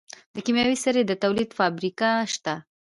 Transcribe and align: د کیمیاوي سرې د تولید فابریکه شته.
د 0.33 0.35
کیمیاوي 0.45 0.77
سرې 0.83 1.01
د 1.07 1.11
تولید 1.23 1.49
فابریکه 1.59 2.09
شته. 2.33 2.55